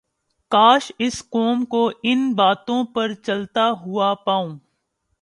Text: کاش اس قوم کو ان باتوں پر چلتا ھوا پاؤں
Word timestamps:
کاش 0.51 0.91
اس 0.99 1.21
قوم 1.29 1.63
کو 1.65 1.89
ان 2.03 2.33
باتوں 2.35 2.83
پر 2.93 3.13
چلتا 3.23 3.69
ھوا 3.81 4.13
پاؤں 4.25 4.49